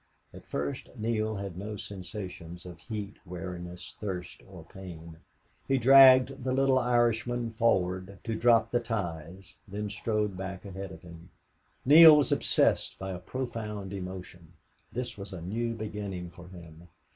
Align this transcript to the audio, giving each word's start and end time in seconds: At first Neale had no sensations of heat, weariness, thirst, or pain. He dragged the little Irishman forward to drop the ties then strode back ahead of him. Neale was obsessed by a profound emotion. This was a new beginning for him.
At 0.33 0.47
first 0.47 0.89
Neale 0.97 1.35
had 1.35 1.55
no 1.59 1.75
sensations 1.75 2.65
of 2.65 2.79
heat, 2.79 3.17
weariness, 3.23 3.95
thirst, 3.99 4.41
or 4.47 4.63
pain. 4.65 5.17
He 5.67 5.77
dragged 5.77 6.43
the 6.43 6.53
little 6.53 6.79
Irishman 6.79 7.51
forward 7.51 8.17
to 8.23 8.33
drop 8.33 8.71
the 8.71 8.79
ties 8.79 9.57
then 9.67 9.91
strode 9.91 10.35
back 10.35 10.65
ahead 10.65 10.91
of 10.91 11.03
him. 11.03 11.29
Neale 11.85 12.17
was 12.17 12.31
obsessed 12.31 12.97
by 12.97 13.11
a 13.11 13.19
profound 13.19 13.93
emotion. 13.93 14.53
This 14.91 15.19
was 15.19 15.31
a 15.31 15.39
new 15.43 15.75
beginning 15.75 16.31
for 16.31 16.47
him. 16.47 16.87